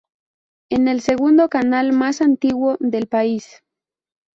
[0.71, 3.61] Es el segundo canal más antiguo del país.